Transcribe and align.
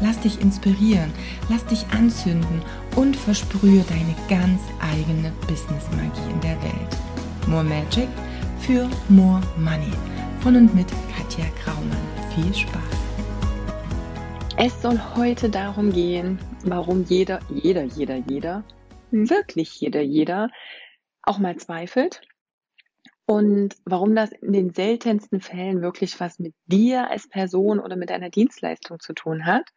Lass 0.00 0.20
dich 0.20 0.40
inspirieren, 0.40 1.12
lass 1.48 1.64
dich 1.66 1.84
anzünden 1.90 2.62
und 2.94 3.16
versprühe 3.16 3.84
deine 3.88 4.14
ganz 4.28 4.60
eigene 4.80 5.32
Business-Magie 5.48 6.30
in 6.32 6.40
der 6.40 6.62
Welt. 6.62 6.96
More 7.48 7.64
Magic 7.64 8.08
für 8.60 8.88
More 9.08 9.40
Money. 9.56 9.92
Von 10.40 10.54
und 10.54 10.74
mit 10.74 10.86
Katja 11.16 11.46
Kraumann. 11.62 11.96
Viel 12.34 12.54
Spaß! 12.54 12.82
Es 14.56 14.80
soll 14.82 15.00
heute 15.16 15.48
darum 15.48 15.92
gehen, 15.92 16.38
warum 16.64 17.04
jeder, 17.04 17.40
jeder, 17.48 17.84
jeder, 17.84 18.16
jeder, 18.28 18.64
wirklich 19.10 19.80
jeder, 19.80 20.02
jeder 20.02 20.50
auch 21.22 21.38
mal 21.38 21.56
zweifelt 21.56 22.22
und 23.30 23.76
warum 23.84 24.14
das 24.14 24.32
in 24.32 24.54
den 24.54 24.72
seltensten 24.72 25.42
Fällen 25.42 25.82
wirklich 25.82 26.18
was 26.18 26.38
mit 26.38 26.54
dir 26.64 27.10
als 27.10 27.28
Person 27.28 27.78
oder 27.78 27.94
mit 27.94 28.08
deiner 28.08 28.30
Dienstleistung 28.30 29.00
zu 29.00 29.12
tun 29.12 29.44
hat. 29.44 29.68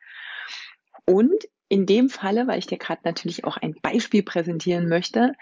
Und 1.06 1.44
in 1.68 1.86
dem 1.86 2.10
Falle, 2.10 2.48
weil 2.48 2.60
ich 2.60 2.68
dir 2.68 2.78
gerade 2.78 3.02
natürlich 3.04 3.44
auch 3.44 3.58
ein 3.58 3.76
Beispiel 3.82 4.24
präsentieren 4.24 4.88
möchte, 4.88 5.34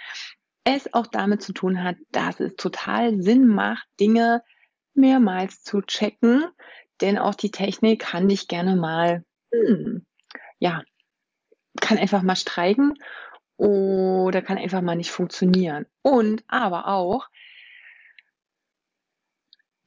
es 0.63 0.91
auch 0.91 1.05
damit 1.05 1.43
zu 1.43 1.53
tun 1.53 1.83
hat, 1.83 1.97
dass 2.11 2.39
es 2.39 2.55
total 2.55 3.21
Sinn 3.21 3.45
macht, 3.47 3.87
Dinge 3.99 4.41
mehrmals 4.95 5.61
zu 5.61 5.81
checken, 5.81 6.45
denn 7.01 7.19
auch 7.19 7.35
die 7.35 7.51
Technik 7.51 8.01
kann 8.01 8.27
dich 8.27 8.47
gerne 8.47 8.75
mal, 8.75 9.23
hm, 9.53 10.03
ja, 10.57 10.81
kann 11.79 11.99
einfach 11.99 12.23
mal 12.23 12.35
streiken 12.35 12.95
oder 13.57 14.41
kann 14.41 14.57
einfach 14.57 14.81
mal 14.81 14.95
nicht 14.95 15.11
funktionieren. 15.11 15.85
Und 16.01 16.43
aber 16.47 16.87
auch, 16.87 17.27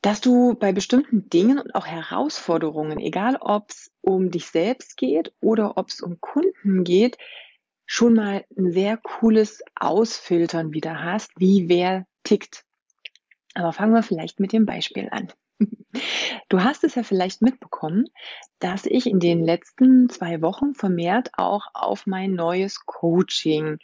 dass 0.03 0.20
du 0.20 0.55
bei 0.55 0.72
bestimmten 0.72 1.31
Dingen 1.31 1.58
und 1.58 1.75
auch 1.75 1.86
Herausforderungen, 1.86 2.98
egal 2.98 3.36
ob 3.41 3.70
es 3.70 3.92
um 4.00 4.31
dich 4.31 4.47
selbst 4.47 4.97
geht 4.97 5.33
oder 5.41 5.78
ob 5.78 5.89
es 5.89 6.00
um 6.00 6.20
Kunden 6.20 6.83
geht, 6.83 7.19
schon 7.86 8.14
mal 8.14 8.45
ein 8.56 8.73
sehr 8.73 8.97
cooles 8.97 9.62
Ausfiltern 9.78 10.73
wieder 10.73 11.03
hast, 11.03 11.30
wie 11.36 11.69
wer 11.69 12.06
tickt. 12.25 12.64
Aber 13.55 13.73
fangen 13.73 13.95
wir 13.95 14.03
vielleicht 14.03 14.41
mit 14.41 14.53
dem 14.53 14.67
Beispiel 14.67 15.08
an. 15.11 15.33
Du 16.48 16.62
hast 16.64 16.84
es 16.84 16.95
ja 16.95 17.03
vielleicht 17.03 17.42
mitbekommen, 17.42 18.06
dass 18.61 18.86
ich 18.86 19.06
in 19.06 19.20
den 19.20 19.45
letzten 19.45 20.08
zwei 20.08 20.41
Wochen 20.41 20.75
vermehrt 20.75 21.30
auch 21.34 21.67
auf 21.75 22.06
mein 22.06 22.33
neues 22.33 22.86
Coaching 22.86 23.78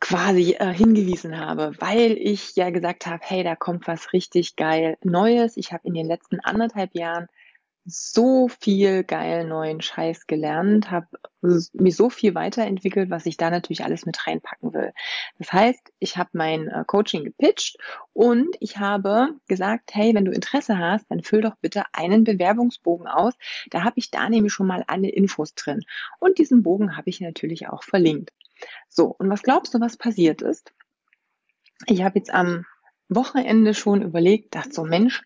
quasi 0.00 0.56
äh, 0.58 0.72
hingewiesen 0.72 1.38
habe, 1.38 1.72
weil 1.78 2.12
ich 2.18 2.56
ja 2.56 2.70
gesagt 2.70 3.06
habe, 3.06 3.20
hey, 3.22 3.44
da 3.44 3.54
kommt 3.54 3.86
was 3.86 4.12
richtig 4.12 4.56
geil 4.56 4.96
Neues. 5.04 5.56
Ich 5.56 5.72
habe 5.72 5.86
in 5.86 5.94
den 5.94 6.06
letzten 6.06 6.40
anderthalb 6.40 6.94
Jahren 6.94 7.28
so 7.86 8.48
viel 8.48 9.04
geil 9.04 9.46
neuen 9.46 9.80
Scheiß 9.80 10.26
gelernt, 10.26 10.90
habe 10.90 11.06
mir 11.72 11.92
so 11.92 12.10
viel 12.10 12.34
weiterentwickelt, 12.34 13.10
was 13.10 13.26
ich 13.26 13.36
da 13.36 13.50
natürlich 13.50 13.84
alles 13.84 14.04
mit 14.06 14.26
reinpacken 14.26 14.74
will. 14.74 14.92
Das 15.38 15.52
heißt, 15.52 15.92
ich 15.98 16.16
habe 16.16 16.30
mein 16.34 16.68
äh, 16.68 16.84
Coaching 16.86 17.24
gepitcht 17.24 17.78
und 18.12 18.54
ich 18.60 18.76
habe 18.78 19.34
gesagt, 19.48 19.94
hey, 19.94 20.14
wenn 20.14 20.26
du 20.26 20.32
Interesse 20.32 20.78
hast, 20.78 21.06
dann 21.10 21.22
füll 21.22 21.40
doch 21.40 21.56
bitte 21.60 21.84
einen 21.92 22.24
Bewerbungsbogen 22.24 23.06
aus. 23.06 23.34
Da 23.70 23.82
habe 23.82 23.98
ich 23.98 24.10
da 24.10 24.28
nämlich 24.28 24.52
schon 24.52 24.66
mal 24.66 24.84
alle 24.86 25.08
Infos 25.08 25.54
drin. 25.54 25.80
Und 26.18 26.38
diesen 26.38 26.62
Bogen 26.62 26.96
habe 26.96 27.08
ich 27.08 27.20
natürlich 27.20 27.68
auch 27.68 27.82
verlinkt. 27.82 28.30
So, 28.88 29.14
und 29.18 29.30
was 29.30 29.42
glaubst 29.42 29.74
du, 29.74 29.80
was 29.80 29.96
passiert 29.96 30.42
ist? 30.42 30.72
Ich 31.86 32.02
habe 32.02 32.18
jetzt 32.18 32.32
am 32.32 32.66
Wochenende 33.08 33.74
schon 33.74 34.02
überlegt, 34.02 34.54
dachte 34.54 34.72
so, 34.72 34.84
Mensch, 34.84 35.22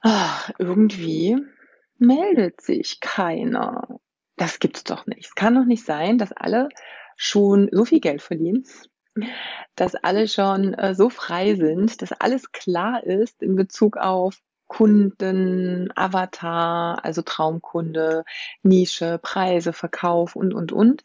ach, 0.00 0.50
irgendwie 0.58 1.36
meldet 1.98 2.60
sich 2.60 3.00
keiner. 3.00 4.00
Das 4.36 4.58
gibt's 4.58 4.84
doch 4.84 5.06
nicht. 5.06 5.26
Es 5.26 5.34
kann 5.34 5.54
doch 5.54 5.64
nicht 5.64 5.84
sein, 5.84 6.18
dass 6.18 6.32
alle 6.32 6.68
schon 7.16 7.68
so 7.70 7.84
viel 7.84 8.00
Geld 8.00 8.22
verdienen, 8.22 8.64
dass 9.76 9.94
alle 9.94 10.26
schon 10.26 10.74
äh, 10.74 10.94
so 10.94 11.10
frei 11.10 11.54
sind, 11.54 12.00
dass 12.02 12.12
alles 12.12 12.50
klar 12.52 13.04
ist 13.04 13.42
in 13.42 13.56
Bezug 13.56 13.96
auf 13.96 14.38
Kunden, 14.72 15.90
Avatar, 15.96 17.04
also 17.04 17.20
Traumkunde, 17.20 18.24
Nische, 18.62 19.18
Preise, 19.22 19.74
Verkauf 19.74 20.34
und, 20.34 20.54
und, 20.54 20.72
und 20.72 21.02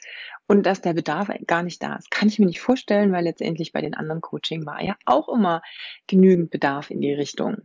und 0.47 0.65
dass 0.65 0.79
der 0.79 0.93
Bedarf 0.93 1.29
gar 1.45 1.63
nicht 1.63 1.83
da 1.83 1.97
ist. 1.97 2.09
Kann 2.09 2.29
ich 2.29 2.39
mir 2.39 2.45
nicht 2.45 2.61
vorstellen, 2.61 3.11
weil 3.11 3.25
letztendlich 3.25 3.73
bei 3.73 3.81
den 3.81 3.93
anderen 3.93 4.21
Coaching 4.21 4.65
war 4.65 4.81
ja 4.81 4.95
auch 5.03 5.27
immer 5.27 5.61
genügend 6.07 6.49
Bedarf 6.49 6.91
in 6.91 7.01
die 7.01 7.13
Richtung. 7.13 7.57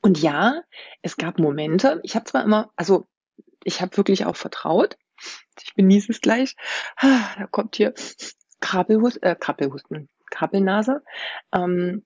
Und 0.00 0.20
ja, 0.20 0.62
es 1.02 1.16
gab 1.16 1.38
Momente, 1.38 2.00
ich 2.02 2.16
habe 2.16 2.24
zwar 2.24 2.42
immer, 2.42 2.72
also 2.74 3.06
ich 3.62 3.80
habe 3.80 3.96
wirklich 3.96 4.26
auch 4.26 4.34
vertraut, 4.34 4.96
ich 5.62 5.74
genieße 5.76 6.10
es 6.10 6.20
gleich, 6.20 6.56
ah, 6.96 7.36
da 7.38 7.46
kommt 7.46 7.76
hier 7.76 7.94
Krabbelhusten, 8.58 9.22
äh, 9.22 9.36
Krabbelhusten, 9.36 10.08
Krabbelnase. 10.28 11.04
Ähm, 11.54 12.04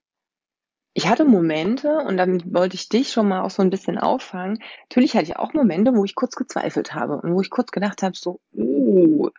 ich 0.95 1.09
hatte 1.09 1.25
Momente, 1.25 1.99
und 1.99 2.17
dann 2.17 2.43
wollte 2.53 2.75
ich 2.75 2.89
dich 2.89 3.13
schon 3.13 3.29
mal 3.29 3.43
auch 3.43 3.51
so 3.51 3.63
ein 3.63 3.71
bisschen 3.71 3.99
auffangen. 3.99 4.59
Natürlich 4.89 5.15
hatte 5.15 5.25
ich 5.25 5.37
auch 5.37 5.55
Momente, 5.55 5.95
wo 5.95 6.05
ich 6.05 6.15
kurz 6.15 6.37
gezweifelt 6.37 6.95
habe 6.95 7.17
und 7.17 7.35
wo 7.35 7.41
ich 7.41 7.51
kurz 7.51 7.71
gedacht 7.73 8.03
habe, 8.03 8.15
so, 8.17 8.41
uh, 8.55 9.31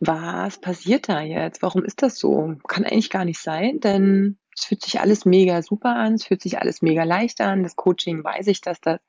was 0.00 0.60
passiert 0.60 1.08
da 1.08 1.22
jetzt? 1.22 1.62
Warum 1.62 1.84
ist 1.84 2.02
das 2.02 2.18
so? 2.18 2.54
Kann 2.68 2.84
eigentlich 2.84 3.10
gar 3.10 3.24
nicht 3.24 3.40
sein, 3.40 3.80
denn 3.80 4.38
es 4.54 4.64
fühlt 4.66 4.82
sich 4.82 5.00
alles 5.00 5.24
mega 5.24 5.62
super 5.62 5.96
an, 5.96 6.14
es 6.14 6.24
fühlt 6.24 6.42
sich 6.42 6.58
alles 6.58 6.82
mega 6.82 7.04
leicht 7.04 7.40
an. 7.40 7.62
Das 7.62 7.76
Coaching 7.76 8.22
weiß 8.22 8.46
ich, 8.48 8.60
dass 8.60 8.80
das 8.80 9.00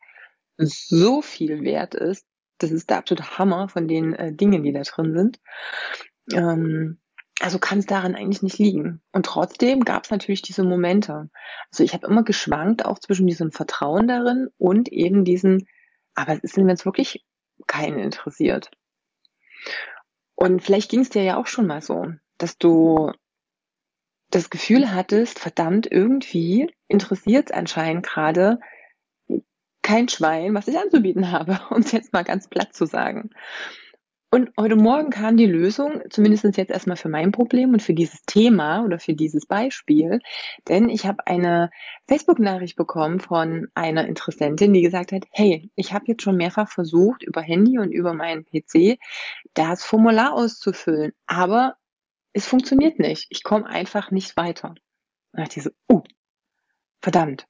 so 0.57 1.21
viel 1.21 1.63
wert 1.63 1.93
ist. 1.93 2.25
Das 2.57 2.71
ist 2.71 2.89
der 2.89 2.97
absolute 2.97 3.37
Hammer 3.37 3.69
von 3.69 3.87
den 3.87 4.13
äh, 4.13 4.33
Dingen, 4.33 4.63
die 4.63 4.73
da 4.73 4.81
drin 4.81 5.13
sind. 5.13 5.39
Ähm, 6.33 6.99
also 7.39 7.57
kann 7.57 7.79
es 7.79 7.85
daran 7.85 8.15
eigentlich 8.15 8.41
nicht 8.41 8.57
liegen. 8.57 9.01
Und 9.11 9.25
trotzdem 9.25 9.85
gab 9.85 10.03
es 10.03 10.11
natürlich 10.11 10.41
diese 10.41 10.63
Momente. 10.63 11.29
Also 11.71 11.83
ich 11.83 11.93
habe 11.93 12.07
immer 12.07 12.23
geschwankt, 12.23 12.85
auch 12.85 12.99
zwischen 12.99 13.27
diesem 13.27 13.51
Vertrauen 13.51 14.07
darin 14.07 14.49
und 14.57 14.89
eben 14.89 15.23
diesen, 15.23 15.67
aber 16.15 16.33
es 16.33 16.39
ist 16.39 16.57
mir 16.57 16.69
jetzt 16.69 16.85
wirklich 16.85 17.25
keinen 17.67 17.99
interessiert. 17.99 18.71
Und 20.35 20.61
vielleicht 20.63 20.89
ging 20.89 21.01
es 21.01 21.09
dir 21.09 21.23
ja 21.23 21.37
auch 21.37 21.47
schon 21.47 21.67
mal 21.67 21.81
so, 21.81 22.07
dass 22.37 22.57
du 22.57 23.11
das 24.29 24.49
Gefühl 24.49 24.93
hattest, 24.93 25.39
verdammt, 25.39 25.87
irgendwie 25.91 26.73
interessiert 26.87 27.53
anscheinend 27.53 28.05
gerade 28.05 28.59
kein 29.81 30.07
Schwein, 30.07 30.53
was 30.53 30.67
ich 30.67 30.77
anzubieten 30.77 31.31
habe, 31.31 31.59
um 31.71 31.79
es 31.79 31.91
jetzt 31.91 32.13
mal 32.13 32.23
ganz 32.23 32.47
platt 32.47 32.73
zu 32.73 32.85
sagen. 32.85 33.31
Und 34.31 34.51
heute 34.59 34.75
Morgen 34.75 35.09
kam 35.09 35.37
die 35.37 35.47
Lösung, 35.47 36.03
zumindest 36.11 36.43
jetzt 36.43 36.69
erstmal 36.69 36.97
für 36.97 37.09
mein 37.09 37.31
Problem 37.31 37.73
und 37.73 37.81
für 37.81 37.95
dieses 37.95 38.21
Thema 38.27 38.85
oder 38.85 38.99
für 38.99 39.15
dieses 39.15 39.47
Beispiel. 39.47 40.19
Denn 40.67 40.87
ich 40.89 41.07
habe 41.07 41.25
eine 41.25 41.71
Facebook-Nachricht 42.07 42.75
bekommen 42.75 43.19
von 43.19 43.69
einer 43.73 44.05
Interessentin, 44.07 44.71
die 44.71 44.83
gesagt 44.83 45.13
hat, 45.13 45.25
hey, 45.31 45.71
ich 45.75 45.93
habe 45.93 46.05
jetzt 46.07 46.21
schon 46.21 46.37
mehrfach 46.37 46.69
versucht, 46.69 47.23
über 47.23 47.41
Handy 47.41 47.79
und 47.79 47.91
über 47.91 48.13
meinen 48.13 48.45
PC 48.45 48.99
das 49.55 49.83
Formular 49.83 50.33
auszufüllen, 50.33 51.13
aber 51.25 51.77
es 52.31 52.45
funktioniert 52.45 52.99
nicht. 52.99 53.25
Ich 53.31 53.41
komme 53.41 53.65
einfach 53.65 54.11
nicht 54.11 54.37
weiter. 54.37 54.75
Und 55.31 55.39
dachte 55.41 55.57
ich 55.57 55.63
so, 55.63 55.71
oh, 55.87 56.03
verdammt 57.01 57.47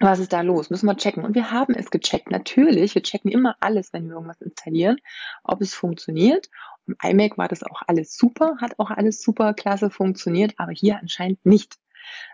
was 0.00 0.20
ist 0.20 0.32
da 0.32 0.42
los? 0.42 0.70
Müssen 0.70 0.86
wir 0.86 0.96
checken. 0.96 1.24
Und 1.24 1.34
wir 1.34 1.50
haben 1.50 1.74
es 1.74 1.90
gecheckt. 1.90 2.30
Natürlich, 2.30 2.94
wir 2.94 3.02
checken 3.02 3.30
immer 3.30 3.56
alles, 3.60 3.92
wenn 3.92 4.06
wir 4.06 4.14
irgendwas 4.14 4.40
installieren, 4.40 4.98
ob 5.42 5.60
es 5.60 5.74
funktioniert. 5.74 6.48
Im 6.86 6.96
iMac 7.02 7.36
war 7.36 7.48
das 7.48 7.62
auch 7.62 7.82
alles 7.86 8.16
super, 8.16 8.56
hat 8.60 8.78
auch 8.78 8.90
alles 8.90 9.22
super 9.22 9.54
klasse 9.54 9.90
funktioniert, 9.90 10.54
aber 10.56 10.72
hier 10.72 10.98
anscheinend 10.98 11.44
nicht. 11.44 11.76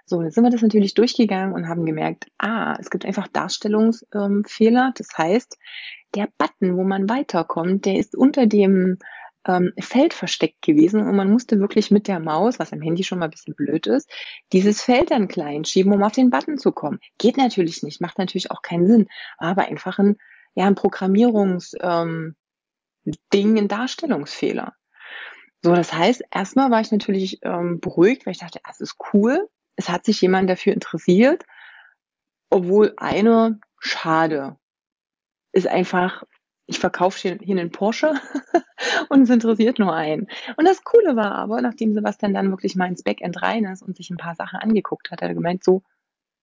So, 0.04 0.20
dann 0.20 0.30
sind 0.30 0.44
wir 0.44 0.50
das 0.50 0.62
natürlich 0.62 0.94
durchgegangen 0.94 1.54
und 1.54 1.68
haben 1.68 1.86
gemerkt, 1.86 2.26
ah, 2.38 2.76
es 2.78 2.90
gibt 2.90 3.04
einfach 3.04 3.26
Darstellungsfehler. 3.28 4.86
Ähm, 4.86 4.92
das 4.94 5.08
heißt, 5.16 5.58
der 6.14 6.28
Button, 6.38 6.76
wo 6.76 6.84
man 6.84 7.08
weiterkommt, 7.08 7.86
der 7.86 7.96
ist 7.96 8.14
unter 8.14 8.46
dem 8.46 8.98
ähm, 9.46 9.72
Feld 9.78 10.14
versteckt 10.14 10.62
gewesen 10.62 11.06
und 11.06 11.16
man 11.16 11.30
musste 11.30 11.60
wirklich 11.60 11.90
mit 11.90 12.08
der 12.08 12.20
Maus, 12.20 12.58
was 12.58 12.72
am 12.72 12.80
Handy 12.80 13.04
schon 13.04 13.18
mal 13.18 13.26
ein 13.26 13.30
bisschen 13.30 13.54
blöd 13.54 13.86
ist, 13.86 14.10
dieses 14.52 14.82
Feld 14.82 15.10
dann 15.10 15.28
klein 15.28 15.64
schieben, 15.64 15.92
um 15.92 16.02
auf 16.02 16.12
den 16.12 16.30
Button 16.30 16.58
zu 16.58 16.72
kommen. 16.72 17.00
Geht 17.18 17.36
natürlich 17.36 17.82
nicht, 17.82 18.00
macht 18.00 18.18
natürlich 18.18 18.50
auch 18.50 18.62
keinen 18.62 18.86
Sinn, 18.86 19.06
aber 19.38 19.66
einfach 19.66 19.98
ein, 19.98 20.16
ja, 20.54 20.66
ein 20.66 20.74
Programmierungsding, 20.74 21.80
ähm, 21.82 22.34
ein 23.34 23.68
Darstellungsfehler. 23.68 24.74
So, 25.62 25.74
das 25.74 25.92
heißt, 25.92 26.22
erstmal 26.30 26.70
war 26.70 26.80
ich 26.80 26.92
natürlich 26.92 27.38
ähm, 27.42 27.80
beruhigt, 27.80 28.26
weil 28.26 28.32
ich 28.32 28.40
dachte, 28.40 28.60
das 28.66 28.80
ist 28.80 28.96
cool. 29.12 29.48
Es 29.76 29.88
hat 29.88 30.04
sich 30.04 30.20
jemand 30.20 30.48
dafür 30.48 30.74
interessiert, 30.74 31.44
obwohl 32.50 32.92
eine 32.98 33.58
schade 33.78 34.56
ist 35.52 35.66
einfach, 35.66 36.24
ich 36.66 36.78
verkaufe 36.78 37.18
hier, 37.18 37.38
hier 37.42 37.58
einen 37.58 37.70
Porsche 37.70 38.14
und 39.08 39.22
es 39.22 39.30
interessiert 39.30 39.78
nur 39.78 39.94
einen. 39.94 40.28
Und 40.56 40.66
das 40.66 40.84
Coole 40.84 41.16
war 41.16 41.32
aber, 41.32 41.60
nachdem 41.60 41.94
Sebastian 41.94 42.34
dann 42.34 42.50
wirklich 42.50 42.76
mal 42.76 42.88
ins 42.88 43.02
Backend 43.02 43.42
rein 43.42 43.64
ist 43.64 43.82
und 43.82 43.96
sich 43.96 44.10
ein 44.10 44.16
paar 44.16 44.34
Sachen 44.34 44.58
angeguckt 44.58 45.10
hat, 45.10 45.22
hat 45.22 45.28
er 45.28 45.34
gemeint 45.34 45.64
so, 45.64 45.82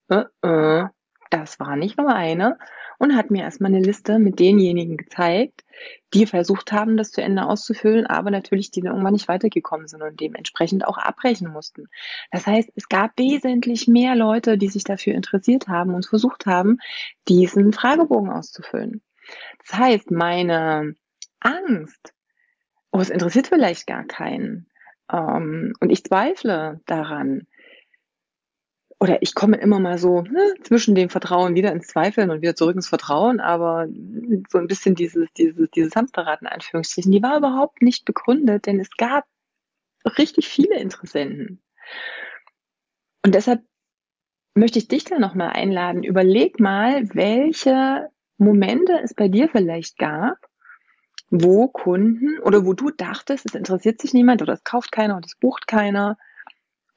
äh, 0.10 0.26
äh, 0.42 0.88
das 1.32 1.60
war 1.60 1.76
nicht 1.76 1.98
nur 1.98 2.14
eine 2.14 2.58
und 3.00 3.16
hat 3.16 3.32
mir 3.32 3.44
erstmal 3.44 3.74
eine 3.74 3.82
Liste 3.82 4.20
mit 4.20 4.40
denjenigen 4.40 4.98
gezeigt, 4.98 5.64
die 6.14 6.26
versucht 6.26 6.72
haben, 6.72 6.98
das 6.98 7.12
zu 7.12 7.22
Ende 7.22 7.46
auszufüllen, 7.46 8.06
aber 8.06 8.30
natürlich 8.32 8.70
die 8.70 8.82
dann 8.82 8.92
irgendwann 8.92 9.14
nicht 9.14 9.30
weitergekommen 9.30 9.88
sind 9.88 10.04
und 10.04 10.20
dementsprechend 10.20 10.86
auch 10.86 10.98
abbrechen 10.98 11.50
mussten. 11.50 11.88
Das 12.32 12.46
heißt, 12.46 12.70
es 12.76 12.90
gab 12.90 13.18
wesentlich 13.18 13.88
mehr 13.88 14.16
Leute, 14.16 14.58
die 14.58 14.68
sich 14.68 14.84
dafür 14.84 15.16
interessiert 15.16 15.68
haben 15.68 15.96
und 15.96 16.06
versucht 16.06 16.46
haben, 16.46 16.78
diesen 17.28 17.72
Fragebogen 17.74 18.30
auszufüllen. 18.30 19.02
Das 19.66 19.78
heißt, 19.78 20.12
meine 20.12 20.96
Angst, 21.40 22.14
oh, 22.92 23.00
es 23.00 23.10
interessiert 23.10 23.48
vielleicht 23.48 23.88
gar 23.88 24.04
keinen, 24.06 24.68
ähm, 25.12 25.74
und 25.80 25.90
ich 25.90 26.04
zweifle 26.04 26.82
daran, 26.86 27.48
oder 29.00 29.22
ich 29.24 29.34
komme 29.34 29.58
immer 29.58 29.80
mal 29.80 29.98
so 29.98 30.22
ne, 30.22 30.54
zwischen 30.62 30.94
dem 30.94 31.10
Vertrauen 31.10 31.56
wieder 31.56 31.72
ins 31.72 31.88
Zweifeln 31.88 32.30
und 32.30 32.44
wieder 32.44 32.56
zurück 32.56 32.76
ins 32.76 32.88
Vertrauen, 32.88 33.40
aber 33.40 33.88
so 34.50 34.60
ein 34.60 34.68
bisschen 34.68 34.94
dieses, 34.94 35.28
dieses, 35.34 35.72
dieses 35.72 35.96
Hamsterrad 35.96 36.42
in 36.42 36.48
Anführungsstrichen, 36.48 37.12
die 37.12 37.24
war 37.24 37.38
überhaupt 37.38 37.82
nicht 37.82 38.06
begründet, 38.06 38.68
denn 38.68 38.80
es 38.80 38.92
gab 38.98 39.26
richtig 40.20 40.48
viele 40.48 40.78
Interessenten. 40.80 41.64
Und 43.26 43.34
deshalb 43.34 43.64
möchte 44.54 44.78
ich 44.78 44.88
dich 44.88 45.04
da 45.04 45.18
nochmal 45.18 45.50
einladen. 45.50 46.04
Überleg 46.04 46.60
mal, 46.60 47.10
welche 47.16 48.10
Momente 48.42 49.00
es 49.04 49.14
bei 49.14 49.28
dir 49.28 49.50
vielleicht 49.50 49.98
gab, 49.98 50.38
wo 51.30 51.68
Kunden 51.68 52.40
oder 52.40 52.66
wo 52.66 52.74
du 52.74 52.90
dachtest, 52.90 53.46
es 53.46 53.56
interessiert 53.56 54.02
sich 54.02 54.14
niemand 54.14 54.42
oder 54.42 54.54
es 54.54 54.64
kauft 54.64 54.92
keiner 54.92 55.18
oder 55.18 55.26
es 55.26 55.36
bucht 55.36 55.68
keiner 55.68 56.18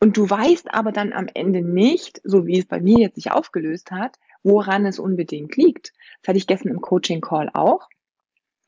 und 0.01 0.17
du 0.17 0.29
weißt 0.29 0.73
aber 0.75 0.91
dann 0.91 1.13
am 1.13 1.29
Ende 1.33 1.63
nicht, 1.63 2.21
so 2.25 2.47
wie 2.47 2.59
es 2.59 2.67
bei 2.67 2.81
mir 2.81 2.99
jetzt 2.99 3.15
sich 3.17 3.31
aufgelöst 3.31 3.91
hat, 3.91 4.17
woran 4.43 4.87
es 4.87 4.99
unbedingt 4.99 5.57
liegt. 5.57 5.93
Das 6.23 6.29
hatte 6.29 6.39
ich 6.39 6.47
gestern 6.47 6.73
im 6.73 6.81
Coaching-Call 6.81 7.51
auch. 7.55 7.89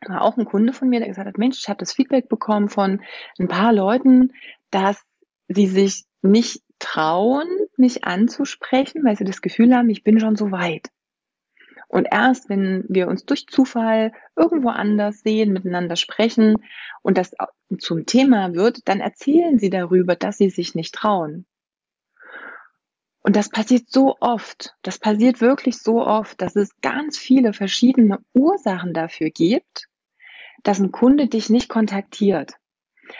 War 0.07 0.23
auch 0.23 0.37
ein 0.37 0.45
Kunde 0.45 0.73
von 0.73 0.89
mir, 0.89 1.01
der 1.01 1.09
gesagt 1.09 1.27
hat, 1.27 1.39
Mensch, 1.39 1.59
ich 1.59 1.69
habe 1.69 1.79
das 1.79 1.93
Feedback 1.93 2.29
bekommen 2.29 2.69
von 2.69 3.03
ein 3.39 3.49
paar 3.49 3.73
Leuten, 3.73 4.33
dass 4.71 5.03
sie 5.49 5.67
sich 5.67 6.05
nicht 6.23 6.63
trauen, 6.79 7.49
mich 7.77 8.05
anzusprechen, 8.05 9.05
weil 9.05 9.17
sie 9.17 9.25
das 9.25 9.41
Gefühl 9.41 9.75
haben, 9.75 9.89
ich 9.89 10.05
bin 10.05 10.21
schon 10.21 10.37
so 10.37 10.51
weit. 10.51 10.91
Und 11.89 12.09
erst 12.11 12.49
wenn 12.49 12.85
wir 12.89 13.09
uns 13.09 13.25
durch 13.25 13.47
Zufall 13.47 14.13
irgendwo 14.35 14.69
anders 14.69 15.21
sehen, 15.21 15.53
miteinander 15.53 15.97
sprechen 15.97 16.57
und 17.03 17.17
das 17.17 17.33
zum 17.79 18.07
Thema 18.07 18.55
wird, 18.55 18.89
dann 18.89 19.01
erzählen 19.01 19.59
sie 19.59 19.71
darüber, 19.71 20.17
dass 20.17 20.39
sie 20.39 20.51
sich 20.51 20.75
nicht 20.75 20.95
trauen. 20.95 21.47
Und 23.21 23.35
das 23.35 23.49
passiert 23.49 23.91
so 23.91 24.17
oft, 24.21 24.77
das 24.83 24.99
passiert 24.99 25.41
wirklich 25.41 25.79
so 25.79 26.05
oft, 26.05 26.41
dass 26.41 26.55
es 26.55 26.81
ganz 26.81 27.19
viele 27.19 27.53
verschiedene 27.53 28.21
Ursachen 28.35 28.95
dafür 28.95 29.31
gibt, 29.31 29.89
dass 30.63 30.79
ein 30.79 30.93
Kunde 30.93 31.27
dich 31.27 31.51
nicht 31.51 31.69
kontaktiert, 31.69 32.53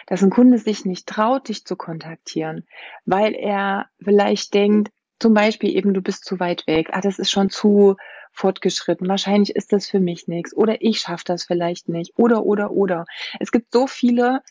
dass 0.07 0.23
ein 0.23 0.31
Kunde 0.31 0.59
sich 0.59 0.85
nicht 0.85 1.09
traut, 1.09 1.49
dich 1.49 1.65
zu 1.65 1.75
kontaktieren, 1.75 2.67
weil 3.05 3.35
er 3.35 3.87
vielleicht 4.01 4.55
denkt, 4.55 4.93
zum 5.19 5.35
Beispiel 5.35 5.75
eben, 5.75 5.95
du 5.95 6.03
bist 6.03 6.25
zu 6.25 6.39
weit 6.39 6.67
weg, 6.67 6.91
ah, 6.93 7.01
das 7.01 7.19
ist 7.19 7.31
schon 7.31 7.51
zu 7.51 7.97
fortgeschritten, 8.37 9.09
wahrscheinlich 9.09 9.57
ist 9.57 9.73
das 9.73 9.89
für 9.89 10.01
mich 10.01 10.29
nichts 10.29 10.55
oder 10.55 10.83
ich 10.83 11.01
schaffe 11.01 11.25
das 11.27 11.45
vielleicht 11.45 11.89
nicht 11.89 12.13
oder 12.17 12.45
oder 12.45 12.71
oder. 12.71 13.05
Es 13.41 13.51
gibt 13.51 13.73
so 13.73 13.87
viele 13.87 14.43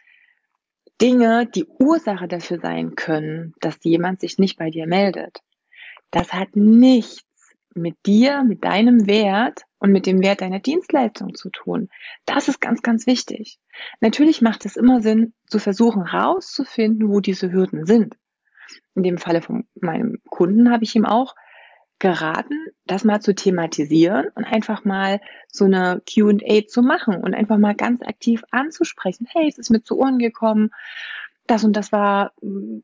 Dinge, 1.01 1.45
die 1.45 1.65
Ursache 1.65 2.27
dafür 2.27 2.59
sein 2.59 2.95
können, 2.95 3.53
dass 3.59 3.77
jemand 3.83 4.21
sich 4.21 4.37
nicht 4.37 4.57
bei 4.57 4.69
dir 4.69 4.87
meldet. 4.87 5.39
Das 6.11 6.33
hat 6.33 6.55
nichts 6.55 7.23
mit 7.73 7.97
dir, 8.05 8.43
mit 8.43 8.63
deinem 8.63 9.05
Wert 9.05 9.63
und 9.79 9.91
mit 9.91 10.05
dem 10.05 10.23
Wert 10.23 10.41
deiner 10.41 10.59
Dienstleistung 10.59 11.35
zu 11.35 11.49
tun. 11.49 11.89
Das 12.25 12.47
ist 12.47 12.61
ganz, 12.61 12.81
ganz 12.81 13.05
wichtig. 13.05 13.59
Natürlich 13.99 14.41
macht 14.41 14.65
es 14.65 14.77
immer 14.77 15.01
Sinn, 15.01 15.33
zu 15.47 15.59
versuchen 15.59 16.09
herauszufinden, 16.09 17.09
wo 17.09 17.19
diese 17.19 17.51
Hürden 17.51 17.85
sind. 17.85 18.15
In 18.95 19.03
dem 19.03 19.17
Falle 19.17 19.41
von 19.41 19.67
meinem 19.75 20.21
Kunden 20.29 20.71
habe 20.71 20.85
ich 20.85 20.95
ihm 20.95 21.05
auch 21.05 21.35
geraten, 21.99 22.67
das 22.85 23.03
mal 23.03 23.21
zu 23.21 23.33
thematisieren 23.33 24.27
und 24.35 24.43
einfach 24.43 24.83
mal 24.83 25.21
so 25.47 25.65
eine 25.65 26.01
Q&A 26.11 26.67
zu 26.67 26.81
machen 26.81 27.23
und 27.23 27.33
einfach 27.33 27.57
mal 27.57 27.75
ganz 27.75 28.01
aktiv 28.01 28.43
anzusprechen. 28.51 29.27
Hey, 29.29 29.47
es 29.47 29.57
ist 29.57 29.69
mir 29.69 29.81
zu 29.81 29.97
Ohren 29.97 30.19
gekommen. 30.19 30.71
Das 31.47 31.63
und 31.63 31.73
das 31.73 31.91
war, 31.91 32.33
mm, 32.41 32.79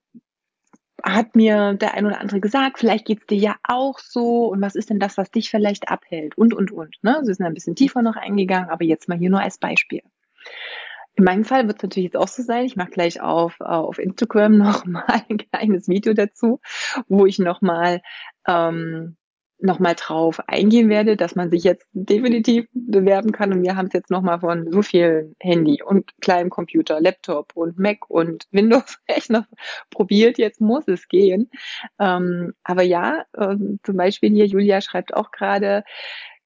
hat 1.03 1.35
mir 1.35 1.73
der 1.73 1.95
ein 1.95 2.05
oder 2.05 2.21
andere 2.21 2.39
gesagt. 2.39 2.79
Vielleicht 2.79 3.05
geht's 3.05 3.25
dir 3.25 3.37
ja 3.37 3.55
auch 3.63 3.99
so. 3.99 4.45
Und 4.47 4.61
was 4.61 4.75
ist 4.75 4.89
denn 4.89 4.99
das, 4.99 5.17
was 5.17 5.31
dich 5.31 5.49
vielleicht 5.49 5.89
abhält? 5.89 6.37
Und, 6.37 6.53
und, 6.53 6.71
und. 6.71 6.95
Ne? 7.01 7.19
Sie 7.23 7.33
sind 7.33 7.45
ein 7.45 7.53
bisschen 7.53 7.75
tiefer 7.75 8.01
noch 8.01 8.15
eingegangen, 8.15 8.69
aber 8.69 8.85
jetzt 8.85 9.09
mal 9.09 9.17
hier 9.17 9.29
nur 9.29 9.41
als 9.41 9.57
Beispiel. 9.57 10.03
In 11.15 11.25
meinem 11.25 11.43
Fall 11.43 11.67
wird 11.67 11.77
es 11.77 11.83
natürlich 11.83 12.11
jetzt 12.11 12.17
auch 12.17 12.27
so 12.27 12.41
sein. 12.43 12.65
Ich 12.65 12.75
mache 12.75 12.91
gleich 12.91 13.21
auf, 13.21 13.59
auf 13.59 13.99
Instagram 13.99 14.57
nochmal 14.57 15.23
ein 15.29 15.37
kleines 15.37 15.87
Video 15.87 16.13
dazu, 16.13 16.59
wo 17.07 17.25
ich 17.25 17.39
nochmal 17.39 18.01
ähm, 18.47 19.17
nochmal 19.61 19.95
drauf 19.95 20.41
eingehen 20.47 20.89
werde, 20.89 21.15
dass 21.15 21.35
man 21.35 21.51
sich 21.51 21.63
jetzt 21.63 21.87
definitiv 21.93 22.67
bewerben 22.73 23.31
kann. 23.31 23.53
Und 23.53 23.63
wir 23.63 23.75
haben 23.75 23.87
es 23.87 23.93
jetzt 23.93 24.09
nochmal 24.09 24.39
von 24.39 24.71
so 24.71 24.81
viel 24.81 25.35
Handy 25.39 25.81
und 25.83 26.11
kleinem 26.19 26.49
Computer, 26.49 26.99
Laptop 26.99 27.51
und 27.55 27.77
Mac 27.77 28.09
und 28.09 28.47
Windows-Rechner 28.51 29.47
probiert. 29.89 30.37
Jetzt 30.37 30.61
muss 30.61 30.87
es 30.87 31.07
gehen. 31.07 31.49
Ähm, 31.99 32.53
aber 32.63 32.81
ja, 32.81 33.25
ähm, 33.37 33.79
zum 33.83 33.97
Beispiel 33.97 34.31
hier, 34.31 34.47
Julia 34.47 34.81
schreibt 34.81 35.13
auch 35.13 35.31
gerade, 35.31 35.83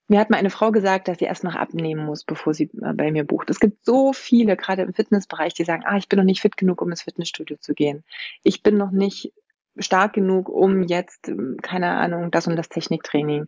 mir 0.07 0.19
hat 0.19 0.30
mal 0.30 0.38
eine 0.38 0.50
Frau 0.50 0.72
gesagt, 0.72 1.07
dass 1.07 1.19
sie 1.19 1.25
erst 1.25 1.44
noch 1.44 1.56
abnehmen 1.56 2.06
muss, 2.06 2.24
bevor 2.24 2.54
sie 2.54 2.69
äh, 2.81 2.94
bei 2.94 3.12
mir 3.12 3.24
bucht. 3.24 3.50
Es 3.50 3.60
gibt 3.60 3.84
so 3.86 4.13
viele, 4.13 4.56
gerade 4.56 4.84
im 4.84 4.94
Fitnessbereich, 4.94 5.54
die 5.54 5.63
sagen, 5.63 5.84
ah, 5.86 5.98
ich 5.98 6.10
bin 6.10 6.18
noch 6.18 6.25
nicht 6.25 6.41
fit 6.41 6.58
genug, 6.58 6.82
um 6.82 6.89
ins 6.89 7.03
Fitnessstudio 7.03 7.58
zu 7.58 7.74
gehen. 7.74 8.03
Ich 8.44 8.62
bin 8.62 8.77
noch 8.77 8.91
nicht 8.91 9.34
stark 9.77 10.13
genug, 10.13 10.50
um 10.50 10.84
jetzt, 10.84 11.27
ähm, 11.27 11.58
keine 11.62 11.91
Ahnung, 11.91 12.32
das 12.32 12.48
und 12.48 12.56
das 12.56 12.70
Techniktraining 12.70 13.48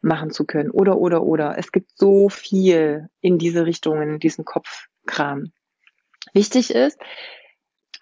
machen 0.00 0.30
zu 0.30 0.44
können. 0.44 0.70
Oder, 0.70 0.98
oder, 0.98 1.22
oder. 1.22 1.58
Es 1.58 1.72
gibt 1.72 1.90
so 1.96 2.28
viel 2.28 3.08
in 3.20 3.38
diese 3.38 3.66
Richtung, 3.66 4.00
in 4.00 4.18
diesen 4.18 4.44
Kopfkram. 4.44 5.52
Wichtig 6.32 6.74
ist, 6.74 7.00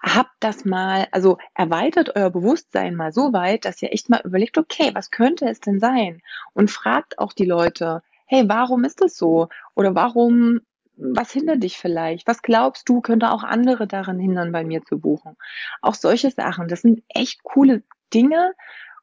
habt 0.03 0.35
das 0.41 0.65
mal, 0.65 1.09
also 1.13 1.39
erweitert 1.55 2.17
euer 2.17 2.31
Bewusstsein 2.31 2.95
mal 2.95 3.13
so 3.13 3.33
weit, 3.33 3.65
dass 3.65 3.81
ihr 3.83 3.93
echt 3.93 4.09
mal 4.09 4.21
überlegt, 4.25 4.59
okay, 4.59 4.91
was 4.95 5.11
könnte 5.11 5.49
es 5.49 5.61
denn 5.61 5.81
sein? 5.81 6.23
Und 6.53 6.71
fragt 6.71 7.19
auch 7.19 7.33
die 7.33 7.45
Leute, 7.47 8.03
hey, 8.27 8.45
warum 8.49 8.85
ist 8.85 9.01
das 9.01 9.17
so? 9.17 9.49
Oder 9.75 9.95
warum, 9.95 10.61
was 10.97 11.33
hindert 11.33 11.63
dich 11.63 11.79
vielleicht? 11.79 12.27
Was 12.27 12.43
glaubst 12.43 12.89
du, 12.89 13.01
könnte 13.01 13.31
auch 13.31 13.43
andere 13.43 13.87
daran 13.87 14.19
hindern, 14.19 14.53
bei 14.53 14.65
mir 14.65 14.83
zu 14.83 14.99
buchen? 14.99 15.37
Auch 15.81 15.95
solche 15.95 16.31
Sachen, 16.31 16.69
das 16.69 16.83
sind 16.83 17.03
echt 17.09 17.43
coole 17.43 17.83
Dinge, 18.13 18.53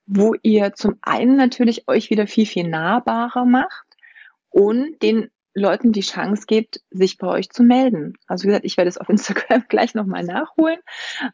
wo 0.06 0.36
ihr 0.42 0.74
zum 0.74 0.98
einen 1.02 1.38
natürlich 1.38 1.88
euch 1.88 2.10
wieder 2.10 2.28
viel, 2.28 2.46
viel 2.46 2.68
nahbarer 2.68 3.46
macht 3.46 3.86
und 4.50 5.02
den 5.02 5.30
Leuten 5.54 5.92
die 5.92 6.02
Chance 6.02 6.46
gibt, 6.48 6.82
sich 6.90 7.18
bei 7.18 7.28
euch 7.28 7.50
zu 7.50 7.64
melden. 7.64 8.14
Also 8.28 8.44
wie 8.44 8.48
gesagt, 8.48 8.66
ich 8.66 8.78
werde 8.78 8.90
es 8.90 8.98
auf 8.98 9.10
Instagram 9.10 9.66
gleich 9.70 9.94
nochmal 9.94 10.24
nachholen. 10.24 10.80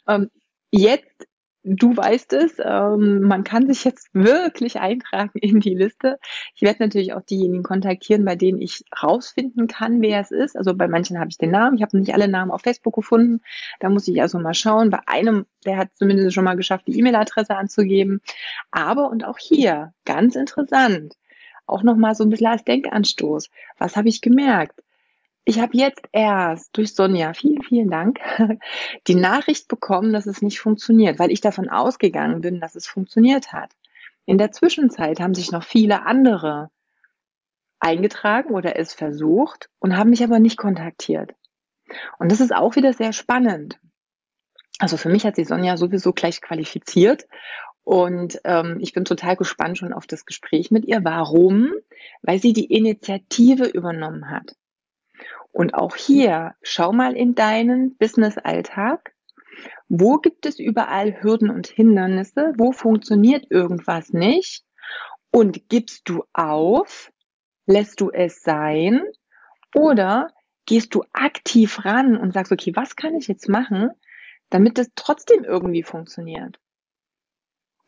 Ähm, 0.07 0.29
jetzt, 0.71 1.27
du 1.63 1.95
weißt 1.95 2.33
es, 2.33 2.57
ähm, 2.59 3.21
man 3.21 3.43
kann 3.43 3.67
sich 3.67 3.83
jetzt 3.83 4.09
wirklich 4.13 4.79
eintragen 4.79 5.38
in 5.39 5.59
die 5.59 5.75
Liste. 5.75 6.19
Ich 6.55 6.61
werde 6.61 6.83
natürlich 6.83 7.13
auch 7.13 7.21
diejenigen 7.21 7.63
kontaktieren, 7.63 8.25
bei 8.25 8.35
denen 8.35 8.61
ich 8.61 8.83
rausfinden 9.01 9.67
kann, 9.67 10.01
wer 10.01 10.19
es 10.19 10.31
ist. 10.31 10.57
Also 10.57 10.73
bei 10.73 10.88
manchen 10.88 11.19
habe 11.19 11.29
ich 11.29 11.38
den 11.38 11.51
Namen. 11.51 11.77
Ich 11.77 11.81
habe 11.81 11.97
nicht 11.97 12.13
alle 12.13 12.27
Namen 12.27 12.51
auf 12.51 12.61
Facebook 12.61 12.95
gefunden. 12.95 13.41
Da 13.79 13.89
muss 13.89 14.07
ich 14.07 14.21
also 14.21 14.39
mal 14.39 14.53
schauen. 14.53 14.89
Bei 14.89 14.99
einem, 15.05 15.45
der 15.65 15.77
hat 15.77 15.89
zumindest 15.95 16.33
schon 16.33 16.43
mal 16.43 16.57
geschafft, 16.57 16.88
die 16.88 16.97
E-Mail-Adresse 16.97 17.55
anzugeben. 17.55 18.21
Aber 18.71 19.09
und 19.09 19.25
auch 19.25 19.38
hier, 19.38 19.93
ganz 20.03 20.35
interessant 20.35 21.15
auch 21.69 21.83
nochmal 21.83 22.15
so 22.15 22.23
ein 22.23 22.29
bisschen 22.29 22.47
als 22.47 22.63
Denkanstoß. 22.63 23.49
Was 23.77 23.95
habe 23.95 24.09
ich 24.09 24.21
gemerkt? 24.21 24.81
Ich 25.45 25.59
habe 25.59 25.75
jetzt 25.75 26.03
erst 26.11 26.77
durch 26.77 26.93
Sonja, 26.93 27.33
vielen, 27.33 27.63
vielen 27.63 27.89
Dank, 27.89 28.19
die 29.07 29.15
Nachricht 29.15 29.67
bekommen, 29.67 30.13
dass 30.13 30.27
es 30.27 30.41
nicht 30.41 30.59
funktioniert, 30.59 31.17
weil 31.17 31.31
ich 31.31 31.41
davon 31.41 31.69
ausgegangen 31.69 32.41
bin, 32.41 32.59
dass 32.59 32.75
es 32.75 32.85
funktioniert 32.85 33.51
hat. 33.51 33.71
In 34.25 34.38
der 34.38 34.51
Zwischenzeit 34.51 35.19
haben 35.19 35.33
sich 35.33 35.51
noch 35.51 35.63
viele 35.63 36.05
andere 36.05 36.69
eingetragen 37.79 38.53
oder 38.53 38.77
es 38.77 38.93
versucht 38.93 39.69
und 39.79 39.97
haben 39.97 40.11
mich 40.11 40.23
aber 40.23 40.39
nicht 40.39 40.57
kontaktiert. 40.57 41.33
Und 42.19 42.31
das 42.31 42.39
ist 42.39 42.53
auch 42.53 42.75
wieder 42.75 42.93
sehr 42.93 43.13
spannend. 43.13 43.79
Also 44.77 44.97
für 44.97 45.09
mich 45.09 45.25
hat 45.25 45.35
sich 45.35 45.47
Sonja 45.47 45.77
sowieso 45.77 46.13
gleich 46.13 46.41
qualifiziert. 46.41 47.25
Und 47.89 48.39
ähm, 48.43 48.77
ich 48.81 48.93
bin 48.93 49.03
total 49.03 49.36
gespannt 49.36 49.79
schon 49.79 49.93
auf 49.93 50.05
das 50.05 50.27
Gespräch 50.27 50.69
mit 50.69 50.86
ihr. 50.86 51.03
Warum? 51.03 51.74
Weil 52.22 52.38
sie 52.38 52.53
die 52.53 52.72
Initiative 52.72 53.65
übernommen 53.65 54.29
hat. 54.29 54.55
Und 55.51 55.74
auch 55.74 55.96
hier, 55.96 56.53
schau 56.62 56.93
mal 56.93 57.15
in 57.15 57.34
deinen 57.34 57.98
Business-Alltag. 57.98 59.15
Wo 59.88 60.17
gibt 60.17 60.46
es 60.46 60.60
überall 60.60 61.24
Hürden 61.24 61.50
und 61.50 61.65
Hindernisse? 61.65 62.53
Wo 62.60 62.74
funktioniert 62.74 63.50
irgendwas 63.50 64.13
nicht? 64.13 64.63
Und 65.31 65.67
gibst 65.67 66.08
du 66.08 66.25
auf? 66.31 67.12
Lässt 67.65 68.01
du 68.01 68.12
es 68.12 68.43
sein? 68.43 69.01
Oder 69.74 70.27
gehst 70.67 70.93
du 70.93 71.05
aktiv 71.12 71.84
ran 71.86 72.17
und 72.17 72.36
sagst, 72.36 72.51
okay, 72.51 72.72
was 72.75 72.96
kann 72.96 73.15
ich 73.15 73.27
jetzt 73.27 73.50
machen, 73.50 73.89
damit 74.51 74.77
das 74.77 74.91
trotzdem 74.93 75.43
irgendwie 75.43 75.81
funktioniert? 75.81 76.60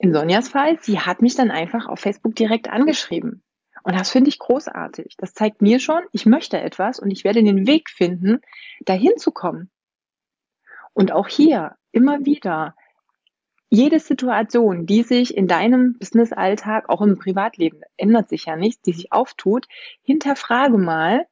In 0.01 0.15
Sonjas 0.15 0.50
Fall, 0.50 0.79
sie 0.81 1.00
hat 1.00 1.22
mich 1.22 1.36
dann 1.36 1.51
einfach 1.51 1.86
auf 1.86 2.00
Facebook 2.00 2.34
direkt 2.34 2.67
angeschrieben. 2.67 3.43
Und 3.84 4.00
das 4.00 4.10
finde 4.10 4.29
ich 4.29 4.39
großartig. 4.39 5.15
Das 5.17 5.36
zeigt 5.36 5.62
mir 5.62 5.79
schon, 5.79 6.01
ich 6.12 6.25
möchte 6.25 6.60
etwas 6.60 6.98
und 6.98 7.12
ich 7.12 7.24
werde 7.24 7.43
den 7.43 7.67
Weg 7.67 7.88
finden, 7.91 8.41
dahin 8.84 9.17
zu 9.17 9.31
kommen. 9.31 9.70
Und 10.93 11.12
auch 11.12 11.27
hier 11.27 11.75
immer 11.91 12.25
wieder, 12.25 12.75
jede 13.70 14.00
Situation, 14.00 14.88
die 14.88 15.03
sich 15.03 15.38
in 15.38 15.46
deinem 15.46 16.00
Business-Alltag, 16.00 16.89
auch 16.89 17.01
im 17.01 17.20
Privatleben, 17.20 17.81
ändert 17.96 18.27
sich 18.27 18.46
ja 18.46 18.55
nichts, 18.55 18.81
die 18.81 18.93
sich 18.93 19.12
auftut, 19.12 19.67
hinterfrage 20.01 20.79
mal, 20.79 21.27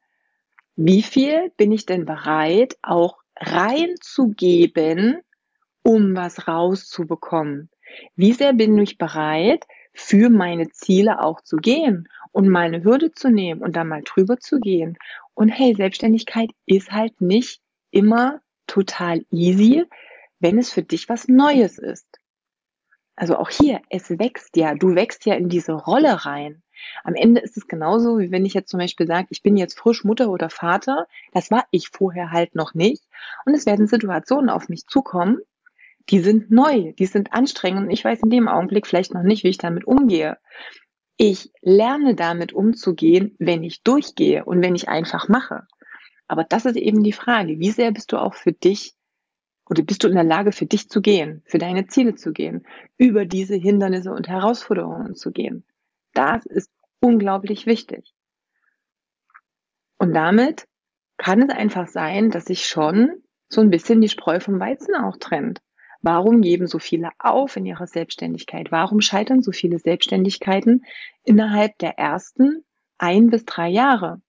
wie 0.75 1.01
viel 1.01 1.51
bin 1.57 1.71
ich 1.71 1.87
denn 1.87 2.05
bereit, 2.05 2.77
auch 2.83 3.17
reinzugeben, 3.35 5.21
um 5.81 6.15
was 6.15 6.47
rauszubekommen? 6.47 7.71
Wie 8.15 8.33
sehr 8.33 8.53
bin 8.53 8.77
ich 8.77 8.97
bereit, 8.97 9.65
für 9.93 10.29
meine 10.29 10.69
Ziele 10.69 11.21
auch 11.21 11.41
zu 11.41 11.57
gehen 11.57 12.07
und 12.31 12.47
mal 12.47 12.65
eine 12.65 12.83
Hürde 12.83 13.11
zu 13.11 13.29
nehmen 13.29 13.61
und 13.61 13.75
da 13.75 13.83
mal 13.83 14.01
drüber 14.03 14.39
zu 14.39 14.59
gehen? 14.59 14.97
Und 15.33 15.49
hey, 15.49 15.73
Selbstständigkeit 15.75 16.51
ist 16.65 16.91
halt 16.91 17.21
nicht 17.21 17.61
immer 17.91 18.41
total 18.67 19.25
easy, 19.31 19.85
wenn 20.39 20.57
es 20.57 20.71
für 20.71 20.83
dich 20.83 21.09
was 21.09 21.27
Neues 21.27 21.77
ist. 21.77 22.07
Also 23.15 23.35
auch 23.37 23.49
hier, 23.49 23.81
es 23.89 24.09
wächst 24.17 24.55
ja, 24.55 24.75
du 24.75 24.95
wächst 24.95 25.25
ja 25.25 25.35
in 25.35 25.49
diese 25.49 25.73
Rolle 25.73 26.25
rein. 26.25 26.63
Am 27.03 27.15
Ende 27.15 27.41
ist 27.41 27.57
es 27.57 27.67
genauso, 27.67 28.19
wie 28.19 28.31
wenn 28.31 28.45
ich 28.45 28.53
jetzt 28.53 28.69
zum 28.69 28.79
Beispiel 28.79 29.07
sage, 29.07 29.27
ich 29.31 29.41
bin 29.41 29.57
jetzt 29.57 29.77
frisch 29.77 30.05
Mutter 30.05 30.29
oder 30.29 30.49
Vater. 30.49 31.07
Das 31.33 31.51
war 31.51 31.65
ich 31.71 31.89
vorher 31.89 32.31
halt 32.31 32.55
noch 32.55 32.73
nicht. 32.73 33.03
Und 33.45 33.53
es 33.53 33.65
werden 33.65 33.87
Situationen 33.87 34.49
auf 34.49 34.69
mich 34.69 34.87
zukommen, 34.87 35.39
die 36.09 36.19
sind 36.19 36.49
neu, 36.51 36.93
die 36.93 37.05
sind 37.05 37.33
anstrengend 37.33 37.85
und 37.85 37.91
ich 37.91 38.03
weiß 38.03 38.21
in 38.23 38.29
dem 38.29 38.47
Augenblick 38.47 38.87
vielleicht 38.87 39.13
noch 39.13 39.23
nicht, 39.23 39.43
wie 39.43 39.49
ich 39.49 39.57
damit 39.57 39.85
umgehe. 39.85 40.37
Ich 41.17 41.51
lerne 41.61 42.15
damit 42.15 42.53
umzugehen, 42.53 43.35
wenn 43.39 43.63
ich 43.63 43.83
durchgehe 43.83 44.45
und 44.45 44.61
wenn 44.61 44.75
ich 44.75 44.89
einfach 44.89 45.27
mache. 45.27 45.67
Aber 46.27 46.43
das 46.43 46.65
ist 46.65 46.77
eben 46.77 47.03
die 47.03 47.13
Frage, 47.13 47.59
wie 47.59 47.71
sehr 47.71 47.91
bist 47.91 48.11
du 48.11 48.17
auch 48.17 48.35
für 48.35 48.53
dich 48.53 48.95
oder 49.69 49.83
bist 49.83 50.03
du 50.03 50.07
in 50.07 50.15
der 50.15 50.23
Lage, 50.23 50.51
für 50.51 50.65
dich 50.65 50.89
zu 50.89 51.01
gehen, 51.01 51.43
für 51.45 51.59
deine 51.59 51.87
Ziele 51.87 52.15
zu 52.15 52.33
gehen, 52.33 52.65
über 52.97 53.25
diese 53.25 53.55
Hindernisse 53.55 54.11
und 54.11 54.27
Herausforderungen 54.27 55.15
zu 55.15 55.31
gehen. 55.31 55.63
Das 56.13 56.45
ist 56.45 56.71
unglaublich 57.01 57.65
wichtig. 57.65 58.13
Und 59.97 60.13
damit 60.13 60.67
kann 61.17 61.41
es 61.43 61.49
einfach 61.49 61.87
sein, 61.87 62.31
dass 62.31 62.45
sich 62.45 62.65
schon 62.65 63.21
so 63.49 63.61
ein 63.61 63.69
bisschen 63.69 64.01
die 64.01 64.09
Spreu 64.09 64.39
vom 64.39 64.59
Weizen 64.59 64.95
auch 64.95 65.17
trennt. 65.17 65.61
Warum 66.01 66.41
geben 66.41 66.67
so 66.67 66.79
viele 66.79 67.09
auf 67.19 67.57
in 67.57 67.65
ihrer 67.65 67.87
Selbstständigkeit? 67.87 68.71
Warum 68.71 69.01
scheitern 69.01 69.41
so 69.41 69.51
viele 69.51 69.79
Selbstständigkeiten 69.79 70.85
innerhalb 71.23 71.77
der 71.79 71.97
ersten 71.97 72.63
ein 72.97 73.29
bis 73.29 73.45
drei 73.45 73.67
Jahre? 73.69 74.21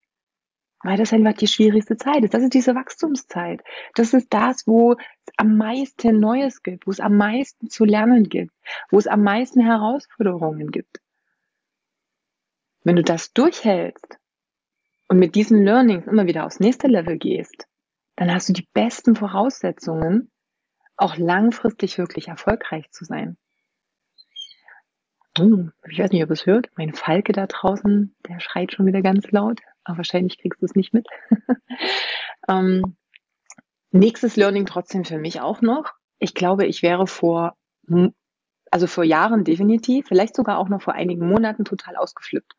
Weil 0.82 0.96
das 0.96 1.12
einfach 1.12 1.34
die 1.34 1.46
schwierigste 1.46 1.96
Zeit 1.96 2.24
ist. 2.24 2.34
Das 2.34 2.42
ist 2.42 2.54
diese 2.54 2.74
Wachstumszeit. 2.74 3.62
Das 3.94 4.14
ist 4.14 4.32
das, 4.32 4.66
wo 4.66 4.92
es 4.94 5.32
am 5.36 5.58
meisten 5.58 6.18
Neues 6.18 6.62
gibt, 6.62 6.86
wo 6.86 6.90
es 6.90 7.00
am 7.00 7.16
meisten 7.16 7.68
zu 7.68 7.84
lernen 7.84 8.28
gibt, 8.28 8.52
wo 8.90 8.98
es 8.98 9.06
am 9.06 9.22
meisten 9.22 9.60
Herausforderungen 9.60 10.70
gibt. 10.70 11.00
Wenn 12.82 12.96
du 12.96 13.02
das 13.02 13.32
durchhältst 13.32 14.18
und 15.08 15.18
mit 15.18 15.34
diesen 15.34 15.62
Learnings 15.64 16.06
immer 16.06 16.26
wieder 16.26 16.46
aufs 16.46 16.60
nächste 16.60 16.88
Level 16.88 17.18
gehst, 17.18 17.66
dann 18.16 18.32
hast 18.32 18.48
du 18.48 18.54
die 18.54 18.66
besten 18.72 19.14
Voraussetzungen, 19.14 20.30
auch 21.00 21.16
langfristig 21.16 21.98
wirklich 21.98 22.28
erfolgreich 22.28 22.90
zu 22.90 23.04
sein. 23.04 23.36
Hm, 25.38 25.72
ich 25.88 25.98
weiß 25.98 26.10
nicht, 26.10 26.22
ob 26.22 26.30
es 26.30 26.46
hört. 26.46 26.68
Mein 26.76 26.92
Falke 26.92 27.32
da 27.32 27.46
draußen, 27.46 28.14
der 28.28 28.40
schreit 28.40 28.72
schon 28.72 28.86
wieder 28.86 29.00
ganz 29.00 29.30
laut. 29.30 29.60
Aber 29.84 29.98
wahrscheinlich 29.98 30.38
kriegst 30.38 30.60
du 30.60 30.66
es 30.66 30.74
nicht 30.74 30.92
mit. 30.92 31.06
ähm, 32.48 32.96
nächstes 33.90 34.36
Learning 34.36 34.66
trotzdem 34.66 35.04
für 35.04 35.18
mich 35.18 35.40
auch 35.40 35.62
noch. 35.62 35.94
Ich 36.18 36.34
glaube, 36.34 36.66
ich 36.66 36.82
wäre 36.82 37.06
vor, 37.06 37.56
also 38.70 38.86
vor 38.86 39.04
Jahren 39.04 39.44
definitiv, 39.44 40.06
vielleicht 40.08 40.36
sogar 40.36 40.58
auch 40.58 40.68
noch 40.68 40.82
vor 40.82 40.94
einigen 40.94 41.26
Monaten 41.26 41.64
total 41.64 41.96
ausgeflippt. 41.96 42.54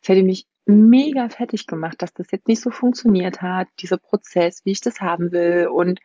Es 0.00 0.08
hätte 0.08 0.22
mich 0.22 0.46
mega 0.66 1.28
fertig 1.30 1.66
gemacht, 1.66 2.02
dass 2.02 2.12
das 2.12 2.30
jetzt 2.30 2.46
nicht 2.46 2.60
so 2.60 2.70
funktioniert 2.70 3.40
hat, 3.40 3.68
dieser 3.80 3.96
Prozess, 3.96 4.64
wie 4.64 4.72
ich 4.72 4.82
das 4.82 5.00
haben 5.00 5.32
will 5.32 5.68
und 5.68 5.98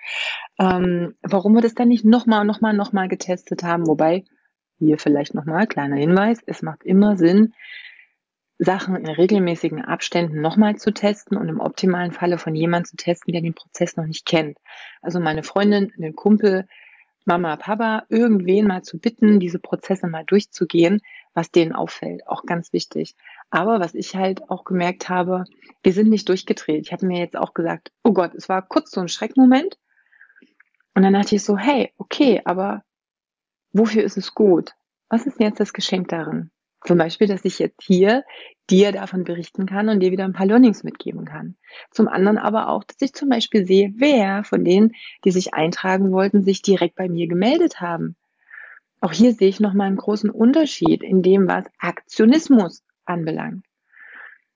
ähm, 0.58 1.16
warum 1.22 1.54
wir 1.54 1.62
das 1.62 1.76
dann 1.76 1.90
nicht 1.90 2.06
nochmal, 2.06 2.46
nochmal, 2.46 2.74
nochmal 2.74 3.10
getestet 3.10 3.64
haben. 3.64 3.88
Wobei, 3.88 4.24
hier 4.80 4.98
vielleicht 4.98 5.34
nochmal, 5.34 5.68
kleiner 5.68 5.98
Hinweis, 5.98 6.40
es 6.46 6.62
macht 6.62 6.84
immer 6.84 7.18
Sinn, 7.18 7.54
Sachen 8.58 8.96
in 8.96 9.08
regelmäßigen 9.08 9.84
Abständen 9.84 10.40
nochmal 10.40 10.78
zu 10.78 10.94
testen 10.94 11.38
und 11.38 11.50
im 11.50 11.60
optimalen 11.60 12.12
Falle 12.12 12.38
von 12.38 12.56
jemandem 12.56 12.92
zu 12.92 12.96
testen, 12.96 13.34
der 13.34 13.42
den 13.42 13.54
Prozess 13.54 13.98
noch 13.98 14.06
nicht 14.06 14.26
kennt. 14.26 14.58
Also 15.02 15.20
meine 15.20 15.44
Freundin, 15.44 15.92
einen 15.98 16.16
Kumpel, 16.16 16.68
Mama, 17.26 17.56
Papa, 17.58 18.04
irgendwen 18.10 18.68
mal 18.68 18.84
zu 18.84 19.00
bitten, 19.00 19.40
diese 19.40 19.60
Prozesse 19.60 20.08
mal 20.08 20.24
durchzugehen, 20.26 21.02
was 21.34 21.52
denen 21.52 21.74
auffällt. 21.74 22.28
Auch 22.28 22.46
ganz 22.46 22.74
wichtig. 22.74 23.16
Aber 23.50 23.80
was 23.80 23.94
ich 23.94 24.16
halt 24.16 24.50
auch 24.50 24.64
gemerkt 24.64 25.10
habe, 25.10 25.46
wir 25.82 25.94
sind 25.94 26.10
nicht 26.10 26.30
durchgedreht. 26.30 26.86
Ich 26.86 26.94
habe 26.94 27.06
mir 27.06 27.20
jetzt 27.20 27.38
auch 27.38 27.54
gesagt, 27.54 27.92
oh 28.04 28.14
Gott, 28.14 28.34
es 28.36 28.50
war 28.50 28.62
kurz 28.62 28.92
so 28.92 29.02
ein 29.02 29.08
Schreckmoment. 29.08 29.78
Und 30.96 31.04
dann 31.04 31.14
dachte 31.14 31.36
ich 31.36 31.44
so, 31.44 31.58
hey, 31.58 31.92
okay, 31.98 32.42
aber 32.46 32.84
wofür 33.72 34.04
ist 34.04 34.18
es 34.18 34.34
gut? 34.34 34.74
Was 35.10 35.26
ist 35.26 35.40
jetzt 35.40 35.60
das 35.60 35.74
Geschenk 35.74 36.08
darin? 36.10 36.52
Zum 36.86 36.98
Beispiel, 36.98 37.28
dass 37.28 37.46
ich 37.46 37.60
jetzt 37.60 37.82
hier 37.82 38.24
dir 38.70 38.92
davon 38.92 39.24
berichten 39.24 39.66
kann 39.66 39.90
und 39.90 40.02
dir 40.02 40.12
wieder 40.12 40.26
ein 40.26 40.34
paar 40.34 40.46
Learnings 40.46 40.84
mitgeben 40.84 41.26
kann. 41.26 41.56
Zum 41.92 42.08
anderen 42.08 42.38
aber 42.38 42.68
auch, 42.70 42.84
dass 42.84 42.98
ich 43.00 43.14
zum 43.14 43.30
Beispiel 43.30 43.66
sehe, 43.66 43.94
wer 43.96 44.44
von 44.44 44.66
denen, 44.66 44.92
die 45.24 45.32
sich 45.32 45.54
eintragen 45.54 46.12
wollten, 46.12 46.44
sich 46.44 46.62
direkt 46.62 46.96
bei 46.96 47.08
mir 47.08 47.28
gemeldet 47.28 47.80
haben. 47.80 48.16
Auch 49.04 49.12
hier 49.12 49.34
sehe 49.34 49.50
ich 49.50 49.60
nochmal 49.60 49.88
einen 49.88 49.98
großen 49.98 50.30
Unterschied 50.30 51.04
in 51.04 51.22
dem, 51.22 51.50
was 51.50 51.66
Aktionismus 51.78 52.86
anbelangt. 53.04 53.66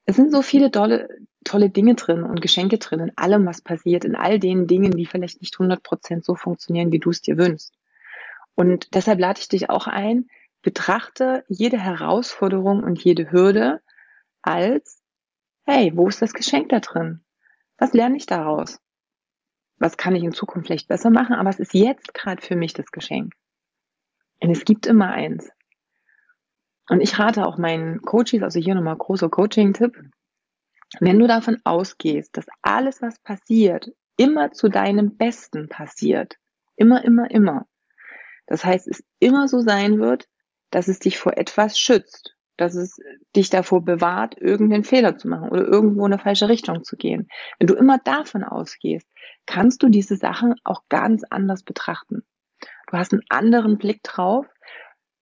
Es 0.06 0.16
sind 0.16 0.32
so 0.32 0.42
viele 0.42 0.72
tolle, 0.72 1.10
tolle 1.44 1.70
Dinge 1.70 1.96
drin 1.96 2.24
und 2.24 2.42
Geschenke 2.42 2.78
drin 2.78 3.02
in 3.02 3.18
allem, 3.18 3.46
was 3.46 3.60
passiert, 3.60 4.06
in 4.06 4.16
all 4.16 4.40
den 4.40 4.66
Dingen, 4.66 4.92
die 4.92 5.06
vielleicht 5.06 5.42
nicht 5.42 5.54
100% 5.56 6.24
so 6.24 6.36
funktionieren, 6.36 6.94
wie 6.94 7.00
du 7.00 7.10
es 7.10 7.22
dir 7.22 7.38
wünschst. 7.38 7.74
Und 8.56 8.96
deshalb 8.96 9.20
lade 9.20 9.42
ich 9.42 9.50
dich 9.50 9.70
auch 9.70 9.86
ein, 9.86 10.30
betrachte 10.62 11.44
jede 11.50 11.78
Herausforderung 11.78 12.84
und 12.84 13.04
jede 13.04 13.34
Hürde 13.34 13.82
als, 14.42 15.04
hey, 15.66 15.92
wo 15.94 16.08
ist 16.08 16.22
das 16.22 16.32
Geschenk 16.32 16.70
da 16.70 16.80
drin? 16.80 17.20
Was 17.78 17.92
lerne 17.92 18.16
ich 18.16 18.28
daraus? 18.28 18.80
Was 19.76 19.98
kann 19.98 20.16
ich 20.16 20.24
in 20.24 20.32
Zukunft 20.32 20.68
vielleicht 20.68 20.88
besser 20.88 21.10
machen? 21.10 21.36
Aber 21.36 21.50
es 21.50 21.60
ist 21.60 21.74
jetzt 21.74 22.14
gerade 22.14 22.42
für 22.42 22.56
mich 22.56 22.72
das 22.72 22.92
Geschenk. 22.92 23.34
Und 24.42 24.52
es 24.52 24.66
gibt 24.66 24.86
immer 24.86 25.10
eins. 25.12 25.50
Und 26.90 27.02
ich 27.02 27.20
rate 27.20 27.46
auch 27.46 27.58
meinen 27.58 28.02
Coaches, 28.02 28.44
also 28.44 28.60
hier 28.60 28.76
nochmal 28.76 28.98
großer 28.98 29.30
Coaching-Tipp, 29.30 29.98
wenn 31.00 31.20
du 31.20 31.28
davon 31.28 31.58
ausgehst, 31.64 32.38
dass 32.38 32.46
alles, 32.62 33.02
was 33.02 33.20
passiert, 33.20 33.92
immer 34.16 34.52
zu 34.52 34.70
deinem 34.70 35.18
Besten 35.18 35.68
passiert, 35.68 36.36
immer, 36.76 37.04
immer, 37.04 37.30
immer. 37.30 37.66
Das 38.46 38.64
heißt, 38.64 38.88
es 38.88 39.04
immer 39.20 39.48
so 39.48 39.60
sein 39.60 40.00
wird, 40.00 40.28
dass 40.72 40.88
es 40.88 41.00
dich 41.00 41.18
vor 41.18 41.38
etwas 41.38 41.78
schützt, 41.78 42.36
dass 42.56 42.76
es 42.76 43.00
dich 43.36 43.50
davor 43.50 43.84
bewahrt, 43.84 44.38
irgendeinen 44.40 44.86
Fehler 44.86 45.18
zu 45.18 45.28
machen 45.28 45.50
oder 45.50 45.66
irgendwo 45.66 46.06
in 46.06 46.14
eine 46.14 46.22
falsche 46.22 46.48
Richtung 46.48 46.84
zu 46.84 46.96
gehen. 46.96 47.28
Wenn 47.60 47.68
du 47.68 47.76
immer 47.76 48.00
davon 48.00 48.44
ausgehst, 48.44 49.08
kannst 49.46 49.84
du 49.84 49.90
diese 49.90 50.16
Sachen 50.16 50.56
auch 50.64 50.84
ganz 50.90 51.24
anders 51.30 51.64
betrachten. 51.64 52.24
Du 52.88 52.98
hast 52.98 53.14
einen 53.14 53.24
anderen 53.30 53.78
Blick 53.78 54.02
drauf. 54.04 54.46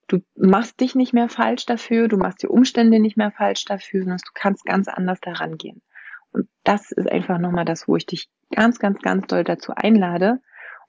Du 0.08 0.20
machst 0.36 0.80
dich 0.80 0.94
nicht 0.94 1.12
mehr 1.12 1.28
falsch 1.28 1.66
dafür, 1.66 2.06
du 2.06 2.16
machst 2.16 2.42
die 2.42 2.46
Umstände 2.46 3.00
nicht 3.00 3.16
mehr 3.16 3.32
falsch 3.32 3.64
dafür, 3.64 4.02
sondern 4.02 4.18
du 4.18 4.30
kannst 4.34 4.64
ganz 4.64 4.86
anders 4.86 5.20
daran 5.20 5.58
gehen. 5.58 5.82
Und 6.30 6.48
das 6.62 6.92
ist 6.92 7.10
einfach 7.10 7.38
nochmal 7.38 7.64
das, 7.64 7.88
wo 7.88 7.96
ich 7.96 8.06
dich 8.06 8.28
ganz, 8.54 8.78
ganz, 8.78 9.00
ganz 9.00 9.26
doll 9.26 9.42
dazu 9.42 9.72
einlade. 9.74 10.40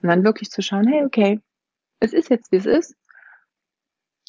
Und 0.01 0.09
dann 0.09 0.23
wirklich 0.23 0.51
zu 0.51 0.61
schauen, 0.61 0.87
hey, 0.87 1.03
okay, 1.03 1.41
es 1.99 2.13
ist 2.13 2.29
jetzt, 2.29 2.51
wie 2.51 2.57
es 2.57 2.67
ist. 2.67 2.95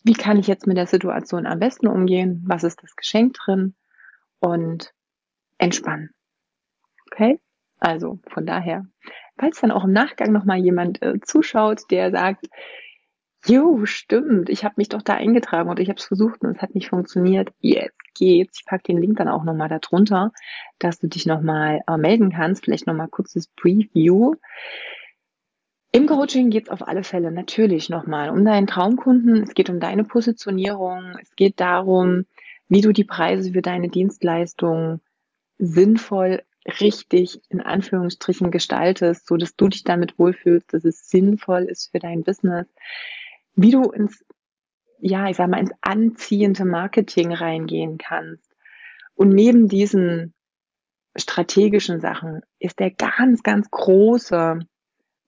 Wie 0.05 0.15
kann 0.15 0.39
ich 0.39 0.47
jetzt 0.47 0.67
mit 0.67 0.79
der 0.79 0.87
Situation 0.87 1.45
am 1.45 1.59
besten 1.59 1.87
umgehen? 1.87 2.43
Was 2.47 2.65
ist 2.65 2.83
das 2.83 2.97
Geschenk 2.97 3.35
drin? 3.35 3.75
Und 4.41 4.95
entspannen. 5.59 6.15
Okay? 7.11 7.41
Also 7.79 8.21
von 8.29 8.47
daher, 8.47 8.87
falls 9.39 9.61
dann 9.61 9.71
auch 9.71 9.85
im 9.85 9.93
Nachgang 9.93 10.33
nochmal 10.33 10.59
jemand 10.59 11.03
äh, 11.03 11.21
zuschaut, 11.21 11.83
der 11.91 12.11
sagt, 12.11 12.47
Jo, 13.47 13.87
stimmt. 13.87 14.49
Ich 14.49 14.65
habe 14.65 14.75
mich 14.79 14.89
doch 14.89 15.03
da 15.03 15.15
eingetragen 15.15 15.71
und 15.71 15.79
ich 15.79 15.89
habe 15.89 15.99
es 15.99 16.05
versucht 16.05 16.43
und 16.43 16.57
es 16.57 16.63
hat 16.63 16.75
nicht 16.75 16.89
funktioniert. 16.89 17.51
Jetzt 17.61 17.97
geht's. 18.15 18.59
Ich 18.61 18.67
packe 18.67 18.83
den 18.85 18.99
Link 18.99 19.17
dann 19.17 19.29
auch 19.29 19.45
nochmal 19.45 19.69
darunter, 19.69 20.33
dass 20.79 20.99
du 20.99 21.07
dich 21.07 21.25
nochmal 21.25 21.81
äh, 21.87 21.97
melden 21.97 22.31
kannst. 22.31 22.65
Vielleicht 22.65 22.87
nochmal 22.87 23.09
kurzes 23.09 23.47
Preview. 23.49 24.35
Im 25.93 26.07
Coaching 26.07 26.51
geht's 26.51 26.69
auf 26.69 26.87
alle 26.87 27.05
Fälle 27.05 27.31
natürlich 27.31 27.89
nochmal 27.89 28.31
um 28.31 28.45
deinen 28.45 28.67
Traumkunden. 28.67 29.43
Es 29.43 29.55
geht 29.55 29.71
um 29.71 29.81
deine 29.81 30.05
Positionierung. 30.05 31.17
Es 31.23 31.35
geht 31.37 31.61
darum, 31.61 32.27
wie 32.69 32.83
du 32.83 32.93
die 32.93 33.05
Preise 33.05 33.53
für 33.53 33.63
deine 33.63 33.89
Dienstleistung 33.89 35.01
sinnvoll, 35.59 36.43
richtig 36.81 37.41
in 37.49 37.61
Anführungsstrichen 37.61 38.51
gestaltest, 38.51 39.27
so 39.27 39.37
dass 39.37 39.57
du 39.57 39.69
dich 39.69 39.85
damit 39.85 40.19
wohlfühlst, 40.19 40.73
dass 40.73 40.85
es 40.85 41.09
sinnvoll 41.09 41.65
ist 41.65 41.91
für 41.91 41.99
dein 41.99 42.23
Business 42.23 42.67
wie 43.59 43.73
du 43.73 43.91
ins, 43.91 44.25
ja, 45.01 45.29
ich 45.29 45.37
sag 45.37 45.51
mal, 45.51 45.59
ins 45.59 45.73
anziehende 45.81 46.65
Marketing 46.65 47.33
reingehen 47.33 47.99
kannst. 47.99 48.55
Und 49.15 49.31
neben 49.31 49.69
diesen 49.69 50.33
strategischen 51.17 52.01
Sachen 52.01 52.43
ist 52.61 52.79
der 52.79 52.93
ganz, 52.93 53.43
ganz 53.43 53.69
große 53.71 54.61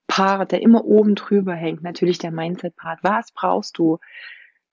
Part, 0.07 0.53
der 0.53 0.61
immer 0.61 0.85
oben 0.85 1.15
drüber 1.15 1.53
hängt, 1.53 1.83
natürlich 1.83 2.19
der 2.19 2.31
Mindset-Part. 2.31 2.99
Was 3.03 3.33
brauchst 3.33 3.77
du 3.77 3.99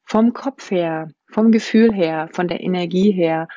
vom 0.05 0.33
Kopf 0.33 0.71
her, 0.71 1.11
vom 1.29 1.51
Gefühl 1.51 1.93
her, 1.93 2.29
von 2.33 2.47
der 2.47 2.61
Energie 2.61 3.11
her, 3.11 3.49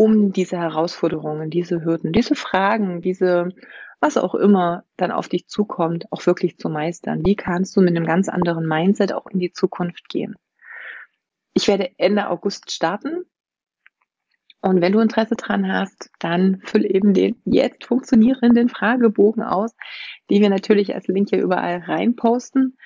um 0.00 0.32
diese 0.32 0.56
Herausforderungen, 0.56 1.50
diese 1.50 1.84
Hürden, 1.84 2.14
diese 2.14 2.34
Fragen, 2.34 3.02
diese 3.02 3.50
was 4.00 4.16
auch 4.16 4.34
immer 4.34 4.84
dann 4.96 5.10
auf 5.10 5.28
dich 5.28 5.46
zukommt, 5.46 6.10
auch 6.10 6.24
wirklich 6.24 6.56
zu 6.56 6.70
meistern. 6.70 7.20
Wie 7.26 7.36
kannst 7.36 7.76
du 7.76 7.82
mit 7.82 7.94
einem 7.94 8.06
ganz 8.06 8.30
anderen 8.30 8.66
Mindset 8.66 9.12
auch 9.12 9.26
in 9.26 9.40
die 9.40 9.52
Zukunft 9.52 10.08
gehen? 10.08 10.36
Ich 11.52 11.68
werde 11.68 11.90
Ende 11.98 12.30
August 12.30 12.72
starten. 12.72 13.26
Und 14.62 14.80
wenn 14.80 14.92
du 14.92 15.00
Interesse 15.00 15.36
dran 15.36 15.70
hast, 15.70 16.10
dann 16.18 16.62
füll 16.64 16.86
eben 16.86 17.12
den 17.12 17.36
jetzt 17.44 17.84
funktionierenden 17.84 18.70
Fragebogen 18.70 19.42
aus, 19.42 19.76
die 20.30 20.40
wir 20.40 20.48
natürlich 20.48 20.94
als 20.94 21.08
Link 21.08 21.28
hier 21.28 21.42
überall 21.42 21.76
reinposten, 21.76 22.78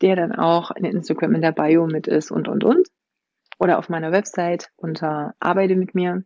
der 0.00 0.16
dann 0.16 0.32
auch 0.32 0.70
in 0.70 0.86
Instagram 0.86 1.34
in 1.34 1.42
der 1.42 1.52
Bio 1.52 1.86
mit 1.86 2.06
ist 2.06 2.30
und, 2.30 2.48
und, 2.48 2.64
und. 2.64 2.88
Oder 3.58 3.78
auf 3.78 3.90
meiner 3.90 4.10
Website 4.10 4.70
unter 4.76 5.34
Arbeite 5.38 5.76
mit 5.76 5.94
mir. 5.94 6.24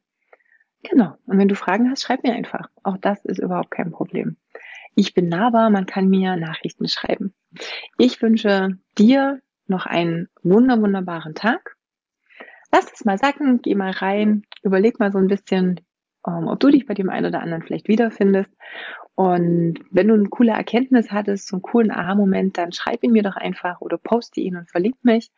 Genau. 0.88 1.16
Und 1.26 1.38
wenn 1.38 1.48
du 1.48 1.54
Fragen 1.54 1.90
hast, 1.90 2.02
schreib 2.02 2.22
mir 2.22 2.34
einfach. 2.34 2.68
Auch 2.82 2.96
das 2.98 3.24
ist 3.24 3.38
überhaupt 3.38 3.70
kein 3.70 3.90
Problem. 3.90 4.36
Ich 4.94 5.14
bin 5.14 5.28
nahbar, 5.28 5.68
man 5.70 5.86
kann 5.86 6.08
mir 6.08 6.36
Nachrichten 6.36 6.88
schreiben. 6.88 7.34
Ich 7.98 8.22
wünsche 8.22 8.78
dir 8.96 9.40
noch 9.66 9.86
einen 9.86 10.28
wunder, 10.42 10.80
wunderbaren 10.80 11.34
Tag. 11.34 11.76
Lass 12.72 12.92
es 12.92 13.04
mal 13.04 13.18
sacken, 13.18 13.62
geh 13.62 13.74
mal 13.74 13.90
rein, 13.90 14.44
überleg 14.62 14.98
mal 14.98 15.12
so 15.12 15.18
ein 15.18 15.26
bisschen, 15.26 15.80
ähm, 16.26 16.46
ob 16.46 16.60
du 16.60 16.70
dich 16.70 16.86
bei 16.86 16.94
dem 16.94 17.10
einen 17.10 17.26
oder 17.26 17.40
anderen 17.40 17.62
vielleicht 17.62 17.88
wiederfindest. 17.88 18.50
Und 19.14 19.80
wenn 19.90 20.08
du 20.08 20.14
eine 20.14 20.28
coole 20.28 20.52
Erkenntnis 20.52 21.10
hattest, 21.10 21.48
so 21.48 21.56
einen 21.56 21.62
coolen 21.62 21.90
Aha-Moment, 21.90 22.58
dann 22.58 22.72
schreib 22.72 23.02
ihn 23.02 23.12
mir 23.12 23.22
doch 23.22 23.36
einfach 23.36 23.80
oder 23.80 23.98
poste 23.98 24.40
ihn 24.40 24.56
und 24.56 24.70
verlink 24.70 24.96
mich. 25.02 25.30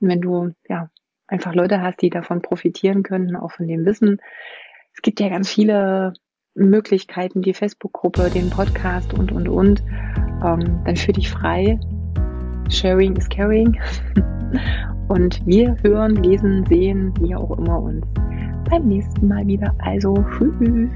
Und 0.00 0.08
wenn 0.08 0.20
du 0.20 0.54
ja 0.68 0.90
einfach 1.26 1.54
Leute 1.54 1.80
hast, 1.80 2.02
die 2.02 2.10
davon 2.10 2.42
profitieren 2.42 3.02
können, 3.02 3.36
auch 3.36 3.52
von 3.52 3.68
dem 3.68 3.84
Wissen, 3.84 4.20
es 4.94 5.02
gibt 5.02 5.20
ja 5.20 5.28
ganz 5.28 5.50
viele 5.50 6.12
Möglichkeiten, 6.54 7.42
die 7.42 7.54
Facebook-Gruppe, 7.54 8.30
den 8.30 8.50
Podcast 8.50 9.14
und, 9.14 9.32
und, 9.32 9.48
und. 9.48 9.82
Ähm, 10.44 10.80
dann 10.84 10.96
fühl 10.96 11.14
dich 11.14 11.30
frei. 11.30 11.78
Sharing 12.68 13.16
is 13.16 13.28
caring. 13.28 13.78
und 15.08 15.44
wir 15.46 15.76
hören, 15.82 16.16
lesen, 16.22 16.64
sehen, 16.66 17.14
wie 17.20 17.34
auch 17.34 17.56
immer 17.56 17.80
uns 17.80 18.06
beim 18.70 18.86
nächsten 18.86 19.26
Mal 19.26 19.46
wieder. 19.46 19.74
Also, 19.78 20.14
tschüss. 20.38 20.90